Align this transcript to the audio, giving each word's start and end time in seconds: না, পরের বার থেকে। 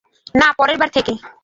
না, 0.35 0.47
পরের 0.57 0.77
বার 0.77 0.89
থেকে। 0.89 1.13